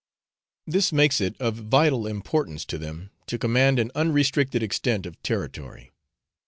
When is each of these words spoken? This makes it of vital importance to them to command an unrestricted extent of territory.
This 0.65 0.91
makes 0.91 1.21
it 1.21 1.39
of 1.39 1.53
vital 1.57 2.07
importance 2.07 2.65
to 2.65 2.79
them 2.79 3.11
to 3.27 3.37
command 3.37 3.77
an 3.77 3.91
unrestricted 3.93 4.63
extent 4.63 5.05
of 5.05 5.21
territory. 5.21 5.91